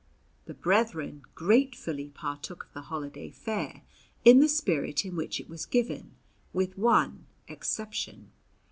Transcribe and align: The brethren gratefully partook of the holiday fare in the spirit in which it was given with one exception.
The 0.45 0.55
brethren 0.55 1.21
gratefully 1.35 2.09
partook 2.09 2.63
of 2.65 2.73
the 2.73 2.87
holiday 2.89 3.29
fare 3.29 3.83
in 4.25 4.39
the 4.39 4.49
spirit 4.49 5.05
in 5.05 5.15
which 5.15 5.39
it 5.39 5.47
was 5.47 5.67
given 5.67 6.15
with 6.53 6.75
one 6.75 7.27
exception. 7.47 8.31